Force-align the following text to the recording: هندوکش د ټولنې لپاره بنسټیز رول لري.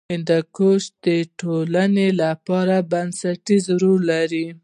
هندوکش 0.13 0.83
د 1.05 1.07
ټولنې 1.39 2.07
لپاره 2.21 2.75
بنسټیز 2.91 3.65
رول 3.81 4.01
لري. 4.13 4.45